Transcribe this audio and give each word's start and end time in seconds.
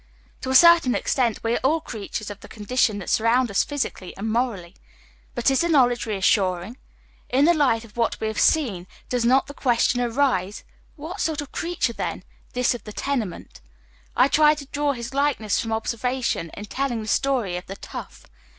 To 0.41 0.49
a 0.49 0.55
certain 0.55 0.95
extent, 0.95 1.43
we 1.43 1.53
are 1.53 1.59
all 1.59 1.79
creatures 1.79 2.31
of 2.31 2.39
the 2.39 2.47
conditions 2.47 2.97
that 3.01 3.07
surround 3.11 3.51
us, 3.51 3.63
physically 3.63 4.17
and 4.17 4.31
morally. 4.31 4.75
But 5.35 5.51
is 5.51 5.61
the 5.61 5.69
knowl 5.69 5.91
edge 5.91 6.07
reassuring? 6.07 6.77
In 7.29 7.45
the 7.45 7.53
light 7.53 7.85
of 7.85 7.95
what 7.97 8.19
we 8.19 8.25
have 8.25 8.39
seen, 8.39 8.87
does 9.09 9.23
not 9.25 9.45
the 9.45 9.53
question 9.53 10.01
arise: 10.01 10.63
what 10.95 11.21
sort 11.21 11.39
of 11.39 11.51
creature, 11.51 11.93
then, 11.93 12.23
this 12.53 12.73
of 12.73 12.83
the 12.83 12.91
tenement? 12.93 13.61
I 14.17 14.27
tried 14.27 14.57
to 14.57 14.65
draw 14.65 14.93
his 14.93 15.13
likeness 15.13 15.59
from 15.59 15.71
ob 15.71 15.85
servation 15.85 16.49
in 16.55 16.65
telling 16.65 17.03
the 17.03 17.07
story 17.07 17.55
of 17.55 17.67
the" 17.67 17.75
tough." 17.91 18.23